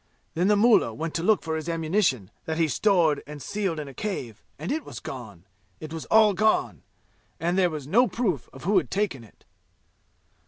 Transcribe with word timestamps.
Then 0.33 0.47
the 0.47 0.55
mullah 0.55 0.95
went 0.95 1.13
to 1.13 1.21
look 1.21 1.43
for 1.43 1.55
his 1.55 1.69
ammunition 1.69 2.31
that 2.45 2.57
he 2.57 2.67
stored 2.67 3.21
and 3.27 3.39
sealed 3.39 3.79
in 3.79 3.87
a 3.87 3.93
cave. 3.93 4.41
And 4.57 4.71
it 4.71 4.83
was 4.83 4.99
gone. 4.99 5.45
It 5.79 5.93
was 5.93 6.05
all 6.05 6.33
gone. 6.33 6.81
And 7.39 7.55
there 7.55 7.69
was 7.69 7.85
no 7.85 8.07
proof 8.07 8.49
of 8.51 8.63
who 8.63 8.77
had 8.79 8.89
taken 8.89 9.23
it! 9.23 9.45